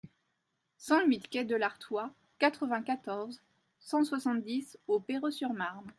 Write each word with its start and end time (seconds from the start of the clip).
cent 0.79 1.03
huit 1.05 1.29
quai 1.29 1.45
de 1.45 1.55
l'Artois, 1.55 2.09
quatre-vingt-quatorze, 2.39 3.39
cent 3.81 4.03
soixante-dix 4.03 4.79
au 4.87 4.99
Perreux-sur-Marne 4.99 5.87